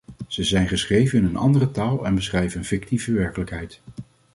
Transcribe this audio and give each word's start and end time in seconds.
Ze 0.27 0.43
zijn 0.43 0.67
geschreven 0.67 1.17
in 1.19 1.25
een 1.25 1.35
andere 1.35 1.71
taal 1.71 2.05
en 2.05 2.15
beschrijven 2.15 2.59
een 2.59 2.65
fictieve 2.65 3.11
werkelijkheid. 3.11 3.81